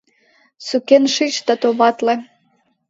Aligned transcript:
Сукен 0.67 1.03
шич 1.15 1.35
да 1.47 1.53
товатле! 1.61 2.15